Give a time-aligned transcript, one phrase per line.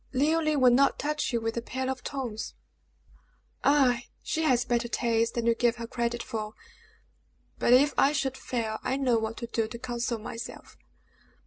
[0.13, 2.55] Leoline would not touch you with a pair of tongs!"
[3.63, 4.01] "Ah!
[4.23, 6.55] she has better taste than you give her credit for;
[7.59, 10.75] but if I should fail, I know what to do to console myself."